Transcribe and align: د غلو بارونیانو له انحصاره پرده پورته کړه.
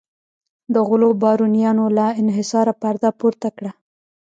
د 0.73 0.75
غلو 0.87 1.09
بارونیانو 1.23 1.85
له 1.97 2.07
انحصاره 2.21 2.73
پرده 2.81 3.09
پورته 3.19 3.49
کړه. 3.57 3.71